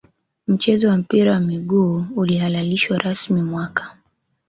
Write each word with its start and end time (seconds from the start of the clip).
mchezo 0.47 0.87
wa 0.87 0.97
mpira 0.97 1.31
wa 1.33 1.39
miguu 1.39 2.05
ulihalalishwa 2.15 2.97
rasmi 2.97 3.41
mwaka 3.43 3.97